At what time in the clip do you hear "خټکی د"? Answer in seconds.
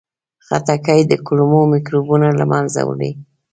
0.45-1.13